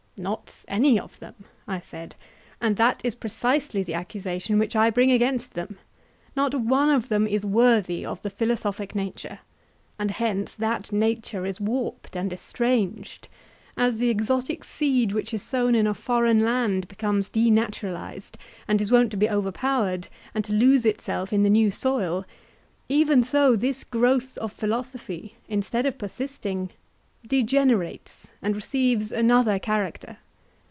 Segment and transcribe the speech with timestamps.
[0.17, 1.33] Not any of them,
[1.67, 2.15] I said;
[2.59, 7.43] and that is precisely the accusation which I bring against them—not one of them is
[7.43, 9.39] worthy of the philosophic nature,
[9.97, 15.87] and hence that nature is warped and estranged;—as the exotic seed which is sown in
[15.87, 18.35] a foreign land becomes denaturalized,
[18.67, 22.25] and is wont to be overpowered and to lose itself in the new soil,
[22.89, 26.69] even so this growth of philosophy, instead of persisting,
[27.27, 30.17] degenerates and receives another character.